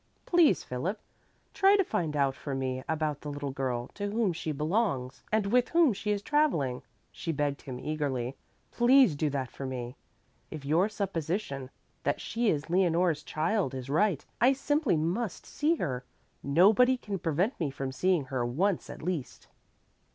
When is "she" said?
4.33-4.51, 5.93-6.09, 7.11-7.31, 12.19-12.49